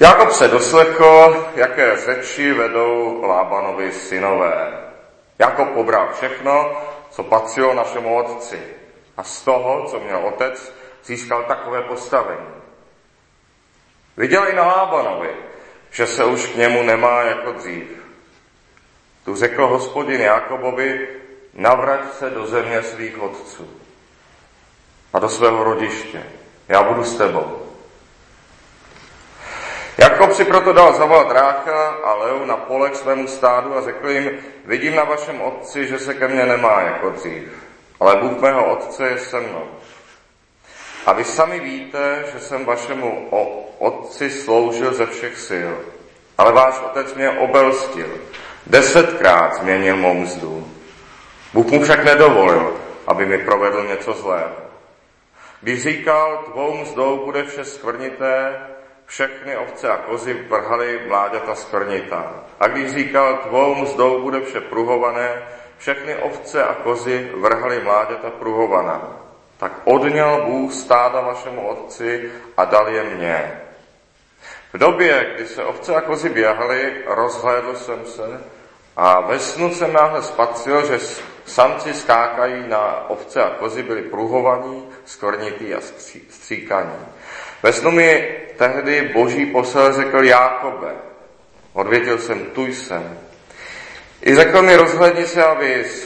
Jakob 0.00 0.30
se 0.30 0.48
doslechl, 0.48 1.46
jaké 1.54 1.96
řeči 1.96 2.52
vedou 2.52 3.22
Lábanovi 3.22 3.92
synové. 3.92 4.80
Jakob 5.38 5.68
pobral 5.68 6.08
všechno, 6.12 6.82
co 7.10 7.22
patřilo 7.22 7.74
našemu 7.74 8.16
otci. 8.16 8.62
A 9.16 9.22
z 9.22 9.40
toho, 9.44 9.88
co 9.90 10.00
měl 10.00 10.26
otec, 10.26 10.74
získal 11.04 11.42
takové 11.42 11.82
postavení. 11.82 12.46
Viděl 14.16 14.48
i 14.48 14.54
na 14.54 14.66
Lábanovi, 14.66 15.30
že 15.90 16.06
se 16.06 16.24
už 16.24 16.46
k 16.46 16.56
němu 16.56 16.82
nemá 16.82 17.22
jako 17.22 17.52
dřív. 17.52 17.86
Tu 19.24 19.36
řekl 19.36 19.66
hospodin 19.66 20.20
Jakobovi, 20.20 21.08
navrať 21.54 22.14
se 22.14 22.30
do 22.30 22.46
země 22.46 22.82
svých 22.82 23.22
otců 23.22 23.70
a 25.12 25.18
do 25.18 25.28
svého 25.28 25.64
rodiště. 25.64 26.22
Já 26.68 26.82
budu 26.82 27.04
s 27.04 27.16
tebou. 27.16 27.63
Jakob 29.98 30.32
si 30.32 30.44
proto 30.44 30.72
dal 30.72 30.92
zavolat 30.92 31.30
Rácha 31.30 31.88
a 32.04 32.14
Leu 32.14 32.44
na 32.44 32.56
pole 32.56 32.90
k 32.90 32.96
svému 32.96 33.28
stádu 33.28 33.76
a 33.76 33.80
řekl 33.80 34.08
jim, 34.08 34.30
vidím 34.64 34.96
na 34.96 35.04
vašem 35.04 35.40
otci, 35.40 35.86
že 35.86 35.98
se 35.98 36.14
ke 36.14 36.28
mně 36.28 36.46
nemá 36.46 36.80
jako 36.80 37.10
dřív, 37.10 37.42
ale 38.00 38.16
Bůh 38.16 38.40
mého 38.40 38.64
otce 38.64 39.08
je 39.08 39.18
se 39.18 39.40
mnou. 39.40 39.66
A 41.06 41.12
vy 41.12 41.24
sami 41.24 41.60
víte, 41.60 42.24
že 42.32 42.40
jsem 42.40 42.64
vašemu 42.64 43.28
otci 43.78 44.30
sloužil 44.30 44.94
ze 44.94 45.06
všech 45.06 45.38
sil, 45.48 45.72
ale 46.38 46.52
váš 46.52 46.80
otec 46.86 47.14
mě 47.14 47.30
obelstil. 47.30 48.08
Desetkrát 48.66 49.54
změnil 49.54 49.96
mou 49.96 50.14
mzdu. 50.14 50.68
Bůh 51.52 51.66
mu 51.66 51.82
však 51.82 52.04
nedovolil, 52.04 52.76
aby 53.06 53.26
mi 53.26 53.38
provedl 53.38 53.84
něco 53.84 54.12
zlého. 54.12 54.56
Když 55.60 55.82
říkal, 55.82 56.44
tvou 56.52 56.76
mzdou 56.76 57.24
bude 57.24 57.44
vše 57.44 57.64
skvrnité, 57.64 58.60
všechny 59.06 59.56
ovce 59.56 59.90
a 59.90 59.96
kozy 59.96 60.34
vrhali 60.48 61.00
mláďata 61.08 61.54
skvrnitá. 61.54 62.32
A 62.60 62.68
když 62.68 62.94
říkal, 62.94 63.36
tvou 63.36 63.74
mzdou 63.74 64.22
bude 64.22 64.40
vše 64.40 64.60
pruhované, 64.60 65.42
všechny 65.78 66.14
ovce 66.14 66.64
a 66.64 66.74
kozy 66.74 67.30
vrhali 67.34 67.80
mláďata 67.80 68.30
pruhovaná. 68.30 69.16
Tak 69.56 69.72
odněl 69.84 70.42
Bůh 70.46 70.72
stáda 70.72 71.20
vašemu 71.20 71.68
otci 71.68 72.32
a 72.56 72.64
dal 72.64 72.88
je 72.88 73.04
mně. 73.04 73.60
V 74.72 74.78
době, 74.78 75.32
kdy 75.34 75.46
se 75.46 75.64
ovce 75.64 75.94
a 75.94 76.00
kozy 76.00 76.28
běhaly, 76.28 77.02
rozhlédl 77.06 77.74
jsem 77.74 78.04
se 78.06 78.40
a 78.96 79.20
ve 79.20 79.38
snu 79.38 79.74
jsem 79.74 79.92
náhle 79.92 80.22
spatřil, 80.22 80.86
že 80.86 80.98
samci 81.46 81.94
skákají 81.94 82.68
na 82.68 83.10
ovce 83.10 83.42
a 83.42 83.50
kozy, 83.50 83.82
byli 83.82 84.02
pruhovaní, 84.02 84.88
skornitý 85.04 85.74
a 85.74 85.80
stříkaní. 86.28 86.98
Ve 87.62 87.72
snu 87.72 87.90
mi 87.90 88.36
tehdy 88.56 89.10
boží 89.14 89.46
posel 89.46 89.92
řekl 89.92 90.24
Jákobe. 90.24 90.94
Odvětil 91.72 92.18
jsem, 92.18 92.44
tu 92.44 92.66
jsem. 92.66 93.18
I 94.26 94.34
řekl 94.34 94.62
mi, 94.62 94.76
rozhledni 94.76 95.26
se 95.26 95.44
a 95.44 95.56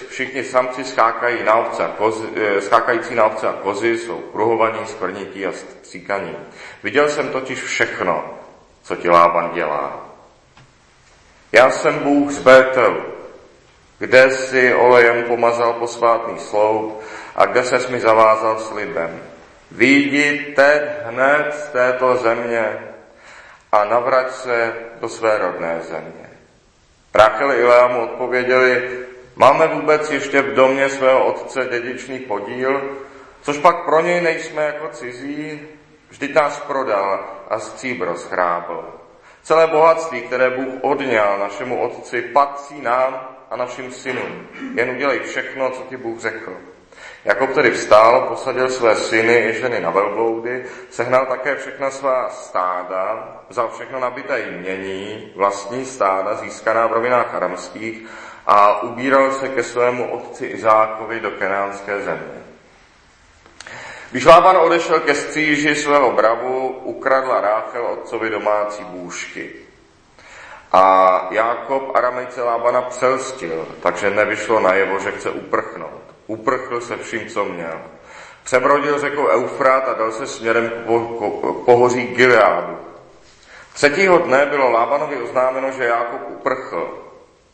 všichni 0.09 0.45
samci 0.45 0.85
skákají 0.85 1.43
na 1.45 1.55
ovce 1.55 1.85
a 1.85 1.89
kozy, 1.89 2.27
eh, 2.37 2.61
skákající 2.61 3.15
na 3.15 3.25
ovce 3.25 3.49
a 3.49 3.53
kozy 3.53 3.99
jsou 3.99 4.19
pruhovaní, 4.19 4.79
skvrnití 4.87 5.47
a 5.47 5.53
stříkaní. 5.53 6.37
Viděl 6.83 7.09
jsem 7.09 7.29
totiž 7.29 7.63
všechno, 7.63 8.35
co 8.83 8.97
ti 8.97 9.11
Lában 9.11 9.51
dělá. 9.55 10.09
Já 11.53 11.71
jsem 11.71 11.99
Bůh 11.99 12.31
z 12.31 12.39
Bételu, 12.39 13.03
kde 13.99 14.31
si 14.31 14.75
olejem 14.75 15.25
pomazal 15.25 15.73
posvátný 15.73 16.39
sloup 16.39 17.03
a 17.37 17.47
kde 17.47 17.65
ses 17.65 17.89
mi 17.89 18.01
zavázal 18.01 18.59
slibem. 18.59 19.23
Výjdi 19.71 20.53
teď 20.57 20.83
hned 21.05 21.55
z 21.55 21.69
této 21.69 22.17
země 22.17 22.79
a 23.73 23.85
navrať 23.85 24.31
se 24.31 24.75
do 25.01 25.09
své 25.09 25.39
rodné 25.39 25.81
země. 25.81 26.31
Rachel 27.15 27.53
i 27.53 27.65
Lea 27.65 27.89
mu 27.89 28.03
odpověděli, 28.03 28.91
máme 29.37 29.67
vůbec 29.67 30.11
ještě 30.11 30.43
v 30.43 30.55
domě 30.55 30.89
svého 30.89 31.25
otce 31.25 31.69
dědičný 31.71 32.19
podíl, 32.19 32.97
což 33.43 33.59
pak 33.59 33.85
pro 33.85 34.01
něj 34.01 34.21
nejsme 34.21 34.63
jako 34.63 34.89
cizí, 34.89 35.61
vždyť 36.09 36.35
nás 36.35 36.61
prodal 36.61 37.25
a 37.49 37.59
stříbro 37.59 38.17
schrábl. 38.17 38.85
Celé 39.43 39.67
bohatství, 39.67 40.21
které 40.21 40.51
Bůh 40.51 40.75
odňal 40.81 41.39
našemu 41.39 41.81
otci, 41.81 42.23
patří 42.23 42.81
nám 42.81 43.38
a 43.51 43.57
našim 43.57 43.93
synům. 43.93 44.49
Jen 44.75 44.91
udělej 44.91 45.21
všechno, 45.21 45.71
co 45.71 45.83
ti 45.83 45.97
Bůh 45.97 46.21
řekl. 46.21 46.57
Jakob 47.25 47.51
tedy 47.55 47.71
vstál, 47.71 48.21
posadil 48.21 48.71
své 48.71 48.97
syny 48.97 49.39
i 49.39 49.61
ženy 49.61 49.81
na 49.81 49.91
velbloudy, 49.91 50.65
sehnal 50.91 51.27
také 51.27 51.57
všechna 51.57 51.91
svá 51.91 52.31
stáda, 52.31 53.29
vzal 53.49 53.69
všechno 53.69 54.01
nabité 54.01 54.41
jmění, 54.41 55.33
vlastní 55.37 55.85
stáda 55.85 56.35
získaná 56.35 56.87
v 56.87 56.93
rovinách 56.93 57.35
aramských 57.35 58.07
a 58.47 58.83
ubíral 58.83 59.33
se 59.33 59.49
ke 59.49 59.63
svému 59.63 60.13
otci 60.13 60.47
Izákovi 60.47 61.21
do 61.21 61.31
kenánské 61.31 62.01
země. 62.01 62.43
Když 64.11 64.25
Lában 64.25 64.57
odešel 64.57 65.01
ke 65.01 65.15
stříži 65.15 65.75
svého 65.75 66.13
bravu, 66.13 66.69
ukradla 66.69 67.41
Ráchel 67.41 67.87
otcovi 67.87 68.31
domácí 68.31 68.85
bůžky. 68.85 69.68
A 70.73 71.29
Jákob 71.31 71.97
Aramejce 71.97 72.43
Lábana 72.43 72.83
přelstil, 72.83 73.67
takže 73.83 74.11
nevyšlo 74.11 74.61
najevo, 74.61 74.99
že 74.99 75.13
chce 75.13 75.31
uprchnout. 75.31 76.03
Uprchl 76.27 76.81
se 76.81 76.97
vším, 76.97 77.29
co 77.29 77.45
měl. 77.45 77.81
Přebrodil 78.45 78.99
řekou 78.99 79.29
Eufrat 79.29 79.89
a 79.89 79.95
dal 79.95 80.13
se 80.13 80.27
směrem 80.27 80.71
k 80.71 80.85
pohoří 81.65 82.07
Gileádu. 82.07 82.79
Třetího 83.75 84.19
dne 84.19 84.47
bylo 84.47 84.71
Lábanovi 84.71 85.23
oznámeno, 85.23 85.71
že 85.71 85.85
Jákob 85.85 86.21
uprchl. 86.29 86.99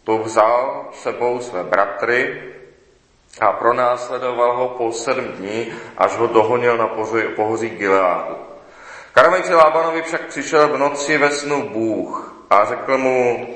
To 0.05 0.19
vzal 0.19 0.89
sebou 0.93 1.41
své 1.41 1.65
bratry 1.65 2.43
a 3.41 3.53
pronásledoval 3.53 4.57
ho 4.57 4.69
po 4.69 4.93
sedm 4.93 5.25
dní, 5.25 5.73
až 5.99 6.17
ho 6.17 6.27
dohonil 6.27 6.77
na 6.77 6.91
pohoří 7.37 7.69
Gileádu. 7.69 8.37
Karamejci 9.13 9.55
Lábanovi 9.55 10.03
však 10.03 10.27
přišel 10.27 10.69
v 10.69 10.79
noci 10.79 11.19
ve 11.19 11.31
snu 11.31 11.69
Bůh 11.69 12.34
a 12.50 12.65
řekl 12.65 12.99
mu, 12.99 13.49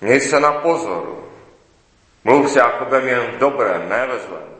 měj 0.00 0.20
se 0.20 0.40
na 0.40 0.52
pozoru, 0.52 1.24
mluv 2.24 2.50
s 2.50 2.56
Jákobem 2.56 3.08
jen 3.08 3.20
v 3.20 3.38
dobrém, 3.38 3.88
ne 3.88 4.06
ve 4.06 4.18
zlém. 4.18 4.52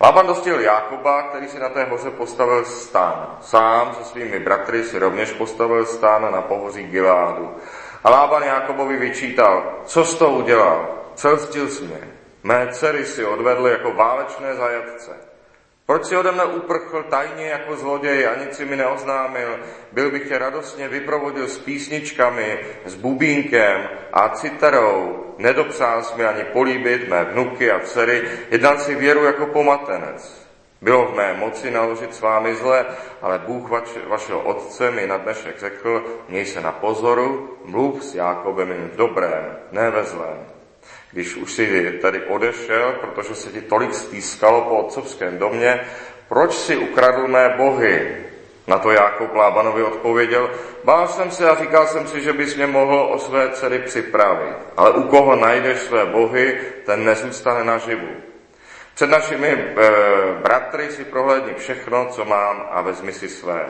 Lában 0.00 0.26
dostil 0.26 0.60
Jákoba, 0.60 1.22
který 1.22 1.48
si 1.48 1.58
na 1.58 1.68
té 1.68 1.84
hoře 1.84 2.10
postavil 2.10 2.64
stán. 2.64 3.38
Sám 3.40 3.94
se 3.94 4.04
svými 4.04 4.38
bratry 4.38 4.84
si 4.84 4.98
rovněž 4.98 5.32
postavil 5.32 5.86
stán 5.86 6.32
na 6.32 6.42
pohoří 6.42 6.82
Giládu. 6.82 7.56
A 8.04 8.10
Lában 8.10 8.42
Jákobovi 8.42 8.96
vyčítal, 8.96 9.80
co 9.84 10.04
s 10.04 10.14
to 10.14 10.30
udělal? 10.30 10.88
Celstil 11.14 11.68
jsi 11.68 11.84
mě. 11.84 12.08
Mé 12.42 12.68
dcery 12.72 13.06
si 13.06 13.24
odvedl 13.24 13.66
jako 13.66 13.92
válečné 13.92 14.54
zajatce. 14.54 15.31
Proč 15.92 16.08
si 16.08 16.16
ode 16.16 16.32
mne 16.32 16.44
uprchl 16.44 17.04
tajně 17.12 17.46
jako 17.46 17.76
zloděj 17.76 18.26
a 18.26 18.34
nic 18.34 18.56
si 18.56 18.64
mi 18.64 18.76
neoznámil? 18.76 19.58
Byl 19.92 20.10
bych 20.10 20.28
tě 20.28 20.38
radostně 20.38 20.88
vyprovodil 20.88 21.48
s 21.48 21.58
písničkami, 21.58 22.58
s 22.84 22.94
bubínkem 22.94 23.88
a 24.12 24.28
citerou. 24.28 25.26
Nedopsal 25.38 26.02
jsi 26.02 26.16
mi 26.16 26.24
ani 26.24 26.44
políbit 26.44 27.08
mé 27.08 27.24
vnuky 27.24 27.70
a 27.70 27.80
dcery, 27.80 28.22
jednal 28.50 28.78
si 28.78 28.94
věru 28.94 29.24
jako 29.24 29.46
pomatenec. 29.46 30.48
Bylo 30.82 31.06
v 31.06 31.14
mé 31.14 31.34
moci 31.34 31.70
naložit 31.70 32.14
s 32.14 32.20
vámi 32.20 32.54
zle, 32.54 32.86
ale 33.22 33.38
Bůh 33.38 33.70
vač, 33.70 33.88
vašeho 34.06 34.40
otce 34.40 34.90
mi 34.90 35.06
na 35.06 35.16
dnešek 35.16 35.60
řekl, 35.60 36.04
měj 36.28 36.46
se 36.46 36.60
na 36.60 36.72
pozoru, 36.72 37.58
mluv 37.64 38.04
s 38.04 38.14
Jákobem 38.14 38.90
v 38.92 38.96
dobrém, 38.96 39.56
ne 39.72 39.90
ve 39.90 40.04
zlém. 40.04 40.51
Když 41.12 41.36
už 41.36 41.52
si 41.52 41.98
tady 42.02 42.20
odešel, 42.20 42.94
protože 43.00 43.34
se 43.34 43.50
ti 43.50 43.60
tolik 43.60 43.94
stýskalo 43.94 44.60
po 44.60 44.76
otcovském 44.76 45.38
domě, 45.38 45.80
proč 46.28 46.54
si 46.54 46.76
ukradl 46.76 47.28
mé 47.28 47.54
bohy? 47.56 48.16
Na 48.66 48.78
to 48.78 48.90
Jákob 48.90 49.34
Lábanovi 49.34 49.82
odpověděl, 49.82 50.50
bál 50.84 51.08
jsem 51.08 51.30
se 51.30 51.50
a 51.50 51.56
říkal 51.56 51.86
jsem 51.86 52.06
si, 52.06 52.20
že 52.20 52.32
bys 52.32 52.56
mě 52.56 52.66
mohl 52.66 53.08
o 53.12 53.18
své 53.18 53.50
dcery 53.50 53.78
připravit. 53.78 54.56
Ale 54.76 54.90
u 54.90 55.02
koho 55.02 55.36
najdeš 55.36 55.78
své 55.78 56.06
bohy, 56.06 56.60
ten 56.86 57.04
nezůstane 57.04 57.64
naživu. 57.64 58.08
Před 58.94 59.10
našimi 59.10 59.48
e, 59.48 59.74
bratry 60.42 60.90
si 60.90 61.04
prohlédni 61.04 61.54
všechno, 61.54 62.06
co 62.10 62.24
mám 62.24 62.68
a 62.70 62.80
vezmi 62.80 63.12
si 63.12 63.28
své. 63.28 63.66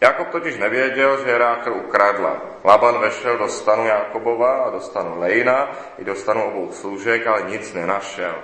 Jakob 0.00 0.28
totiž 0.28 0.58
nevěděl, 0.58 1.24
že 1.24 1.38
Ráchel 1.38 1.74
ukradla. 1.74 2.36
Laban 2.64 2.98
vešel 2.98 3.38
do 3.38 3.48
stanu 3.48 3.86
Jakobova 3.86 4.52
a 4.52 4.70
do 4.70 4.80
stanu 4.80 5.20
Lejna 5.20 5.70
i 5.98 6.04
do 6.04 6.14
stanu 6.14 6.44
obou 6.44 6.72
služek, 6.72 7.26
ale 7.26 7.42
nic 7.42 7.74
nenašel. 7.74 8.34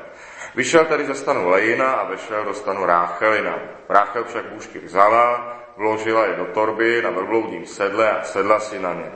Vyšel 0.55 0.85
tedy 0.85 1.05
ze 1.05 1.15
stanu 1.15 1.49
Lejna 1.49 1.93
a 1.93 2.05
vešel 2.05 2.45
do 2.45 2.55
stanu 2.55 2.87
Ráchelina. 2.87 3.59
Ráchel 3.89 4.25
však 4.25 4.45
bůžky 4.45 4.79
vzala, 4.79 5.57
vložila 5.77 6.27
je 6.27 6.35
do 6.35 6.45
torby 6.45 7.03
na 7.03 7.11
velbloudním 7.11 7.67
sedle 7.67 8.11
a 8.11 8.25
sedla 8.25 8.61
si 8.61 8.79
na 8.79 8.95
ně. 8.95 9.13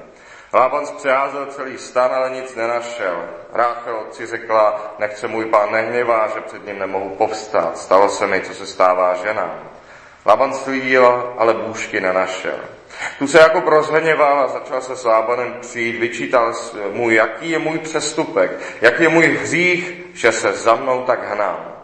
Lában 0.54 0.86
zpřeházel 0.86 1.46
celý 1.46 1.78
stan, 1.78 2.14
ale 2.14 2.30
nic 2.30 2.54
nenašel. 2.54 3.24
Ráchel 3.52 3.96
otci 3.96 4.26
řekla, 4.26 4.94
nechce 4.98 5.28
můj 5.28 5.44
pán 5.44 5.72
nehněvá, 5.72 6.28
že 6.28 6.40
před 6.40 6.66
ním 6.66 6.78
nemohu 6.78 7.08
povstat. 7.08 7.78
Stalo 7.78 8.08
se 8.08 8.26
mi, 8.26 8.40
co 8.40 8.54
se 8.54 8.66
stává 8.66 9.14
ženám. 9.14 9.70
Laban 10.26 10.54
slídil, 10.54 11.34
ale 11.38 11.54
bůžky 11.54 12.00
nenašel. 12.00 12.58
Tu 13.18 13.26
se 13.26 13.38
jako 13.38 13.60
prozheněval 13.60 14.40
a 14.40 14.48
začal 14.48 14.80
se 14.80 14.96
s 14.96 15.04
Lábanem 15.04 15.54
přijít, 15.60 15.98
vyčítal 15.98 16.54
mu, 16.92 17.10
jaký 17.10 17.50
je 17.50 17.58
můj 17.58 17.78
přestupek, 17.78 18.50
jaký 18.80 19.02
je 19.02 19.08
můj 19.08 19.26
hřích, 19.26 20.00
že 20.14 20.32
se 20.32 20.52
za 20.52 20.74
mnou 20.74 21.04
tak 21.04 21.32
hnám. 21.32 21.74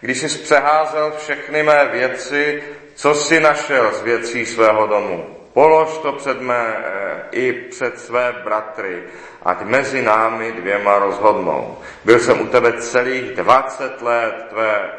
Když 0.00 0.18
jsi 0.18 0.38
přeházel 0.38 1.12
všechny 1.18 1.62
mé 1.62 1.88
věci, 1.92 2.62
co 2.94 3.14
jsi 3.14 3.40
našel 3.40 3.92
z 3.92 4.02
věcí 4.02 4.46
svého 4.46 4.86
domu? 4.86 5.26
Polož 5.52 5.98
to 5.98 6.12
před 6.12 6.40
mé 6.40 6.76
eh, 6.76 7.22
i 7.30 7.52
před 7.52 8.00
své 8.00 8.34
bratry, 8.44 9.02
ať 9.42 9.62
mezi 9.62 10.02
námi 10.02 10.52
dvěma 10.52 10.98
rozhodnou. 10.98 11.78
Byl 12.04 12.18
jsem 12.18 12.40
u 12.40 12.46
tebe 12.46 12.72
celých 12.72 13.32
20 13.32 14.02
let, 14.02 14.34
tvé 14.50 14.90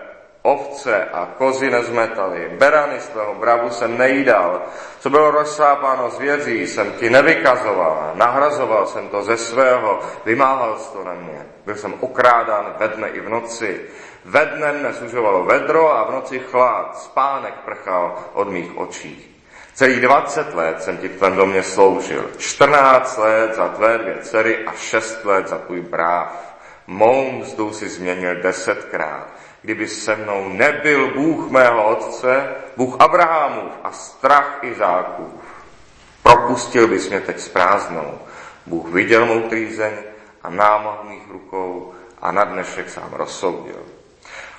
ovce 0.46 1.06
a 1.06 1.26
kozy 1.38 1.70
nezmetali, 1.72 2.54
berany 2.58 3.00
z 3.00 3.08
tvého 3.08 3.34
bravu 3.36 3.70
jsem 3.70 3.98
nejídal, 3.98 4.62
co 5.00 5.10
bylo 5.10 5.32
rozsápáno 5.32 6.10
z 6.10 6.20
vězí, 6.20 6.68
jsem 6.68 6.92
ti 6.92 7.10
nevykazoval, 7.10 8.12
nahrazoval 8.14 8.86
jsem 8.86 9.10
to 9.10 9.24
ze 9.24 9.38
svého, 9.38 10.00
vymáhal 10.26 10.78
jsi 10.78 10.94
to 10.94 11.04
na 11.04 11.14
mě. 11.14 11.46
Byl 11.66 11.76
jsem 11.76 11.94
okrádán 12.00 12.76
ve 12.80 12.88
dne 12.88 13.10
i 13.10 13.20
v 13.20 13.30
noci. 13.30 13.82
Ve 14.26 14.46
dne 14.46 14.72
mne 14.72 14.94
sužovalo 14.94 15.44
vedro 15.44 15.98
a 15.98 16.04
v 16.04 16.12
noci 16.12 16.40
chlad, 16.40 16.98
spánek 16.98 17.54
prchal 17.66 18.16
od 18.34 18.50
mých 18.50 18.78
očí. 18.78 19.36
Celých 19.74 20.02
20 20.02 20.54
let 20.54 20.84
jsem 20.84 20.98
ti 20.98 21.08
v 21.08 21.18
tvém 21.18 21.36
domě 21.36 21.64
sloužil. 21.64 22.30
14 22.38 23.18
let 23.18 23.56
za 23.56 23.68
tvé 23.68 23.98
dvě 23.98 24.18
dcery 24.22 24.66
a 24.66 24.72
6 24.72 25.26
let 25.26 25.48
za 25.48 25.58
tvůj 25.58 25.82
bráv. 25.82 26.56
Mou 26.88 27.32
mzdu 27.32 27.74
si 27.74 27.90
změnil 27.90 28.36
desetkrát. 28.36 29.28
Kdyby 29.66 29.88
se 29.88 30.16
mnou 30.16 30.50
nebyl 30.50 31.14
Bůh 31.14 31.50
mého 31.50 31.90
otce, 31.90 32.56
Bůh 32.78 32.96
Abrahamův 33.00 33.72
a 33.84 33.92
strach 33.92 34.60
Izákův, 34.62 35.42
propustil 36.24 36.88
bys 36.88 37.10
mě 37.10 37.22
teď 37.22 37.40
s 37.40 37.50
prázdnou. 37.50 38.20
Bůh 38.66 38.90
viděl 38.90 39.26
mou 39.26 39.42
trýzeň 39.50 39.94
a 40.44 40.50
námah 40.50 41.04
mých 41.04 41.32
rukou 41.32 41.94
a 42.22 42.32
na 42.32 42.44
dnešek 42.44 42.90
sám 42.90 43.10
rozsoudil. 43.12 43.80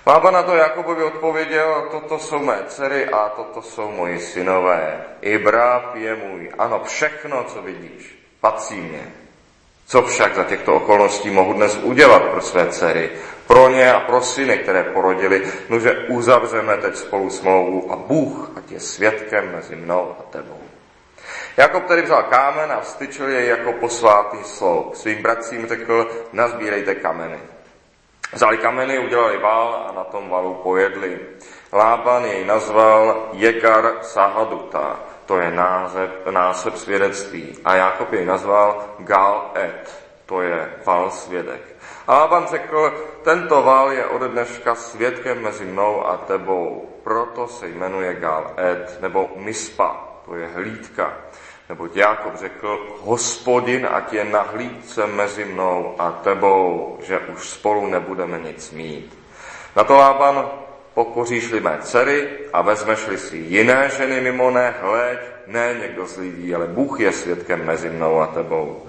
Lába 0.06 0.30
na 0.30 0.42
to 0.42 0.54
Jakobovi 0.54 1.04
odpověděl, 1.04 1.88
toto 1.90 2.18
jsou 2.18 2.38
mé 2.38 2.58
dcery 2.68 3.06
a 3.08 3.28
toto 3.28 3.62
jsou 3.62 3.90
moji 3.90 4.20
synové. 4.20 5.04
Ibra 5.20 5.90
je 5.94 6.16
můj. 6.16 6.50
Ano, 6.58 6.82
všechno, 6.84 7.44
co 7.44 7.62
vidíš, 7.62 8.18
patří 8.40 8.80
mě. 8.80 9.12
Co 9.86 10.02
však 10.02 10.34
za 10.34 10.44
těchto 10.44 10.74
okolností 10.74 11.30
mohu 11.30 11.52
dnes 11.52 11.78
udělat 11.82 12.22
pro 12.22 12.40
své 12.40 12.66
dcery, 12.66 13.10
pro 13.46 13.68
ně 13.68 13.92
a 13.92 14.00
pro 14.00 14.22
syny, 14.22 14.58
které 14.58 14.84
porodili, 14.84 15.42
no 15.68 15.80
že 15.80 16.06
uzavřeme 16.08 16.76
teď 16.76 16.96
spolu 16.96 17.30
smlouvu 17.30 17.92
a 17.92 17.96
Bůh, 17.96 18.50
ať 18.56 18.70
je 18.70 18.80
svědkem 18.80 19.52
mezi 19.52 19.76
mnou 19.76 20.16
a 20.20 20.22
tebou. 20.22 20.60
Jakob 21.56 21.84
tedy 21.84 22.02
vzal 22.02 22.22
kámen 22.22 22.72
a 22.72 22.80
vstyčil 22.80 23.28
jej 23.28 23.48
jako 23.48 23.72
posvátný 23.72 24.44
sloup. 24.44 24.94
Svým 24.94 25.22
bratřím 25.22 25.66
řekl, 25.66 26.10
nazbírejte 26.32 26.94
kameny. 26.94 27.38
Vzali 28.32 28.58
kameny, 28.58 28.98
udělali 28.98 29.38
val 29.38 29.86
a 29.88 29.92
na 29.92 30.04
tom 30.04 30.28
valu 30.28 30.54
pojedli. 30.54 31.20
Lában 31.72 32.24
jej 32.24 32.44
nazval 32.44 33.28
Jegar 33.32 33.92
Sahaduta, 34.02 35.00
to 35.26 35.38
je 35.38 35.50
název, 35.50 36.10
název 36.30 36.78
svědectví. 36.78 37.58
A 37.64 37.74
Jakob 37.74 38.12
jej 38.12 38.24
nazval 38.24 38.84
Gal 38.98 39.50
Et, 39.54 40.02
to 40.26 40.42
je 40.42 40.72
val 40.84 41.10
svědek. 41.10 41.75
A 42.06 42.14
Lában 42.14 42.46
řekl, 42.46 42.92
tento 43.22 43.62
val 43.62 43.92
je 43.92 44.06
ode 44.06 44.28
dneška 44.28 44.74
svědkem 44.74 45.42
mezi 45.42 45.64
mnou 45.64 46.06
a 46.06 46.16
tebou, 46.16 46.88
proto 47.02 47.48
se 47.48 47.68
jmenuje 47.68 48.14
Gal 48.14 48.50
Et, 48.56 48.98
nebo 49.02 49.30
Mispa, 49.36 50.20
to 50.26 50.34
je 50.34 50.46
hlídka. 50.54 51.16
Neboť 51.68 51.96
Jákob 51.96 52.36
řekl, 52.36 52.86
hospodin, 53.00 53.88
ať 53.90 54.12
je 54.12 54.24
nahlídce 54.24 55.06
mezi 55.06 55.44
mnou 55.44 55.94
a 55.98 56.10
tebou, 56.10 56.98
že 57.02 57.18
už 57.18 57.48
spolu 57.48 57.86
nebudeme 57.86 58.38
nic 58.38 58.70
mít. 58.70 59.18
Na 59.76 59.84
to 59.84 59.96
Lában 59.96 60.50
pokoříš-li 60.94 61.60
mé 61.60 61.78
dcery 61.80 62.28
a 62.52 62.62
vezmeš-li 62.62 63.18
si 63.18 63.36
jiné 63.36 63.90
ženy 63.96 64.20
mimo 64.20 64.50
ne, 64.50 64.74
hleď, 64.82 65.18
ne 65.46 65.76
někdo 65.80 66.06
z 66.06 66.16
lidí, 66.16 66.54
ale 66.54 66.66
Bůh 66.66 67.00
je 67.00 67.12
svědkem 67.12 67.66
mezi 67.66 67.90
mnou 67.90 68.20
a 68.20 68.26
tebou. 68.26 68.86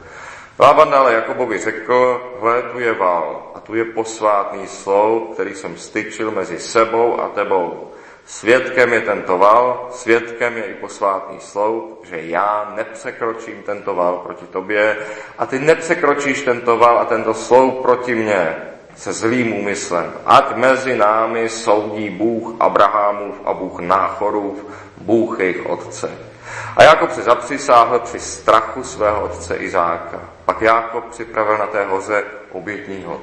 Lában 0.59 0.89
dále 0.89 1.13
Jakobovi 1.13 1.57
řekl, 1.57 2.21
hle, 2.41 2.61
tu 2.61 2.79
je 2.79 2.93
val 2.93 3.51
a 3.55 3.59
tu 3.59 3.75
je 3.75 3.85
posvátný 3.85 4.67
slov, 4.67 5.23
který 5.33 5.55
jsem 5.55 5.77
styčil 5.77 6.31
mezi 6.31 6.59
sebou 6.59 7.21
a 7.21 7.29
tebou. 7.29 7.91
Svědkem 8.25 8.93
je 8.93 9.01
tento 9.01 9.37
val, 9.37 9.87
svědkem 9.91 10.57
je 10.57 10.63
i 10.63 10.73
posvátný 10.73 11.39
sloup, 11.39 12.05
že 12.09 12.21
já 12.21 12.73
nepřekročím 12.75 13.63
tento 13.63 13.95
val 13.95 14.17
proti 14.17 14.45
tobě 14.45 14.97
a 15.37 15.45
ty 15.45 15.59
nepřekročíš 15.59 16.41
tento 16.41 16.77
val 16.77 16.99
a 16.99 17.05
tento 17.05 17.33
sloup 17.33 17.81
proti 17.81 18.15
mně 18.15 18.55
se 18.95 19.13
zlým 19.13 19.53
úmyslem. 19.53 20.13
Ať 20.25 20.55
mezi 20.55 20.95
námi 20.95 21.49
soudí 21.49 22.09
Bůh 22.09 22.55
Abrahamův 22.59 23.35
a 23.45 23.53
Bůh 23.53 23.79
Náchorův, 23.79 24.65
Bůh 24.97 25.39
jejich 25.39 25.65
otce. 25.65 26.36
A 26.77 26.83
Jákob 26.83 27.11
si 27.11 27.21
zapřisáhl 27.21 27.99
při 27.99 28.19
strachu 28.19 28.83
svého 28.83 29.21
otce 29.21 29.55
Izáka. 29.55 30.19
Pak 30.45 30.61
Jákob 30.61 31.05
připravil 31.05 31.57
na 31.57 31.67
té 31.67 31.85
hoře 31.85 32.23
obětní 32.51 33.03
hod. 33.03 33.21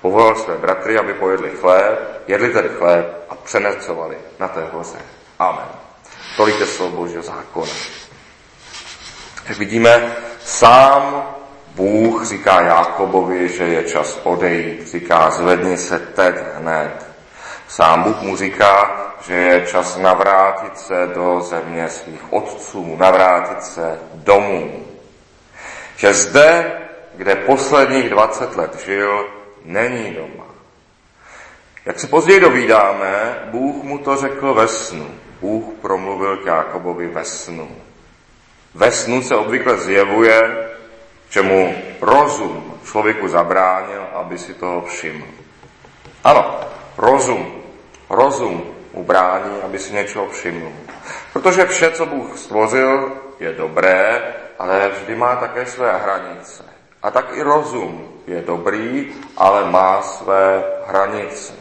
Povolal 0.00 0.36
své 0.36 0.54
bratry, 0.56 0.98
aby 0.98 1.14
pojedli 1.14 1.50
chléb, 1.50 2.22
jedli 2.26 2.48
tedy 2.48 2.68
chléb 2.68 3.26
a 3.30 3.34
přenecovali 3.34 4.18
na 4.38 4.48
té 4.48 4.64
hoře. 4.72 4.98
Amen. 5.38 5.68
Tolik 6.36 6.60
je 6.60 6.66
slovo 6.66 6.96
Božího 6.96 7.22
zákona. 7.22 7.72
Jak 9.48 9.58
vidíme, 9.58 10.16
sám 10.44 11.24
Bůh 11.74 12.26
říká 12.26 12.60
Jákobovi, 12.60 13.48
že 13.48 13.64
je 13.64 13.84
čas 13.84 14.20
odejít. 14.22 14.88
Říká, 14.88 15.30
zvedni 15.30 15.76
se 15.76 15.98
teď 15.98 16.34
hned. 16.56 17.06
Sám 17.68 18.02
Bůh 18.02 18.20
mu 18.20 18.36
říká, 18.36 19.07
že 19.20 19.34
je 19.34 19.66
čas 19.66 19.96
navrátit 19.96 20.78
se 20.78 21.06
do 21.14 21.40
země 21.40 21.88
svých 21.88 22.32
otců, 22.32 22.96
navrátit 22.96 23.62
se 23.62 23.98
domů. 24.14 24.86
Že 25.96 26.14
zde, 26.14 26.72
kde 27.14 27.34
posledních 27.34 28.10
20 28.10 28.56
let 28.56 28.80
žil, 28.84 29.28
není 29.64 30.14
doma. 30.14 30.44
Jak 31.84 32.00
se 32.00 32.06
později 32.06 32.40
dovídáme, 32.40 33.38
Bůh 33.44 33.84
mu 33.84 33.98
to 33.98 34.16
řekl 34.16 34.54
ve 34.54 34.68
snu. 34.68 35.10
Bůh 35.40 35.74
promluvil 35.80 36.36
k 36.36 36.46
Jákobovi 36.46 37.06
ve 37.08 37.24
snu. 37.24 37.68
Ve 38.74 38.90
snu 38.90 39.22
se 39.22 39.36
obvykle 39.36 39.76
zjevuje, 39.76 40.68
čemu 41.28 41.74
rozum 42.00 42.80
člověku 42.84 43.28
zabránil, 43.28 44.06
aby 44.14 44.38
si 44.38 44.54
toho 44.54 44.82
všiml. 44.82 45.24
Ano, 46.24 46.60
rozum, 46.98 47.62
rozum 48.10 48.77
mu 48.92 49.04
brání, 49.04 49.62
aby 49.62 49.78
si 49.78 49.94
něčeho 49.94 50.28
všiml. 50.28 50.72
Protože 51.32 51.66
vše, 51.66 51.90
co 51.90 52.06
Bůh 52.06 52.38
stvořil, 52.38 53.12
je 53.40 53.52
dobré, 53.52 54.22
ale 54.58 54.88
vždy 54.88 55.14
má 55.14 55.36
také 55.36 55.66
své 55.66 55.98
hranice. 55.98 56.64
A 57.02 57.10
tak 57.10 57.26
i 57.32 57.42
rozum 57.42 58.08
je 58.26 58.42
dobrý, 58.42 59.12
ale 59.36 59.70
má 59.70 60.02
své 60.02 60.64
hranice. 60.86 61.52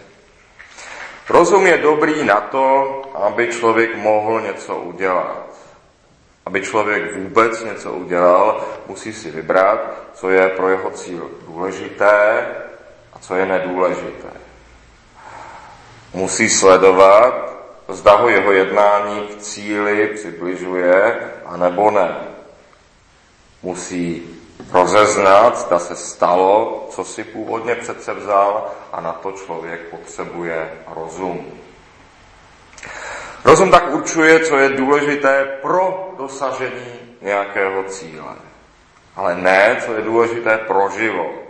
Rozum 1.29 1.67
je 1.67 1.77
dobrý 1.77 2.23
na 2.23 2.41
to, 2.41 3.01
aby 3.15 3.47
člověk 3.47 3.95
mohl 3.97 4.41
něco 4.41 4.75
udělat. 4.75 5.47
Aby 6.45 6.61
člověk 6.61 7.15
vůbec 7.15 7.63
něco 7.63 7.93
udělal, 7.93 8.65
musí 8.87 9.13
si 9.13 9.31
vybrat, 9.31 9.79
co 10.13 10.29
je 10.29 10.49
pro 10.49 10.69
jeho 10.69 10.91
cíl 10.91 11.31
důležité 11.47 12.45
a 13.13 13.19
co 13.19 13.35
je 13.35 13.45
nedůležité. 13.45 14.46
Musí 16.13 16.49
sledovat, 16.49 17.53
zda 17.87 18.15
ho 18.15 18.29
jeho 18.29 18.51
jednání 18.51 19.27
k 19.27 19.41
cíli 19.41 20.07
přibližuje, 20.07 21.19
anebo 21.45 21.91
ne. 21.91 22.15
Musí 23.63 24.37
rozeznat, 24.71 25.57
zda 25.57 25.79
se 25.79 25.95
stalo, 25.95 26.87
co 26.89 27.03
si 27.03 27.23
původně 27.23 27.75
přece 27.75 28.13
vzal 28.13 28.71
a 28.93 29.01
na 29.01 29.13
to 29.13 29.31
člověk 29.31 29.81
potřebuje 29.81 30.71
rozum. 30.95 31.45
Rozum 33.45 33.71
tak 33.71 33.93
určuje, 33.93 34.39
co 34.39 34.57
je 34.57 34.69
důležité 34.69 35.57
pro 35.61 36.13
dosažení 36.17 36.99
nějakého 37.21 37.83
cíle, 37.83 38.35
ale 39.15 39.35
ne, 39.35 39.81
co 39.85 39.93
je 39.93 40.01
důležité 40.01 40.57
pro 40.57 40.89
život. 40.89 41.46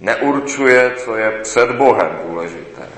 Neurčuje, 0.00 0.94
co 0.96 1.16
je 1.16 1.30
před 1.42 1.70
Bohem 1.70 2.18
důležité. 2.26 2.88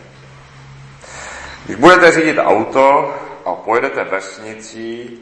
Když 1.64 1.76
budete 1.76 2.12
řídit 2.12 2.38
auto 2.38 3.14
a 3.44 3.54
pojedete 3.54 4.04
vesnicí, 4.04 5.20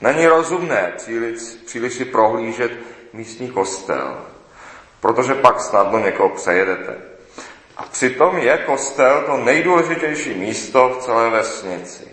není 0.00 0.26
rozumné 0.26 0.92
příliš, 0.96 1.40
příliš 1.66 1.92
si 1.92 2.04
prohlížet 2.04 2.72
místní 3.12 3.50
kostel, 3.50 4.26
protože 5.00 5.34
pak 5.34 5.60
snadno 5.60 5.98
někoho 5.98 6.28
přejedete. 6.28 6.96
A 7.76 7.82
přitom 7.82 8.38
je 8.38 8.58
kostel 8.58 9.22
to 9.26 9.36
nejdůležitější 9.36 10.34
místo 10.34 10.88
v 10.88 11.04
celé 11.04 11.30
vesnici. 11.30 12.08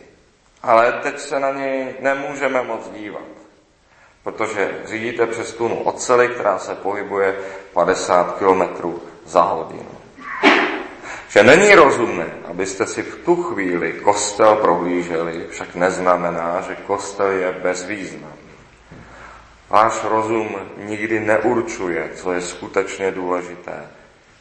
ale 0.64 0.92
teď 0.92 1.20
se 1.20 1.40
na 1.40 1.52
něj 1.52 1.96
nemůžeme 2.00 2.64
moc 2.64 2.90
dívat, 2.90 3.47
protože 4.28 4.82
řídíte 4.86 5.28
přes 5.28 5.54
tunu 5.54 5.84
oceli, 5.84 6.28
která 6.28 6.60
se 6.60 6.76
pohybuje 6.76 7.36
50 7.74 8.38
km 8.38 8.94
za 9.26 9.42
hodinu. 9.42 9.92
Že 11.30 11.44
není 11.44 11.76
rozumné, 11.76 12.28
abyste 12.46 12.86
si 12.86 13.04
v 13.04 13.16
tu 13.26 13.44
chvíli 13.44 13.94
kostel 13.94 14.56
prohlíželi, 14.56 15.48
však 15.50 15.76
neznamená, 15.76 16.62
že 16.62 16.76
kostel 16.76 17.28
je 17.28 17.52
bezvýznamný. 17.52 18.52
Váš 19.70 20.04
rozum 20.04 20.56
nikdy 20.78 21.20
neurčuje, 21.20 22.12
co 22.16 22.32
je 22.32 22.42
skutečně 22.42 23.12
důležité. 23.12 23.88